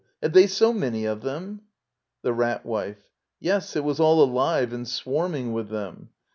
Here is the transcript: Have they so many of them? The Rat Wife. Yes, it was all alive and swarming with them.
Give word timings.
Have 0.23 0.33
they 0.33 0.47
so 0.47 0.73
many 0.73 1.05
of 1.05 1.21
them? 1.21 1.61
The 2.23 2.33
Rat 2.33 2.65
Wife. 2.65 3.11
Yes, 3.39 3.75
it 3.75 3.83
was 3.83 3.99
all 3.99 4.23
alive 4.23 4.73
and 4.73 4.87
swarming 4.87 5.53
with 5.53 5.69
them. 5.69 6.09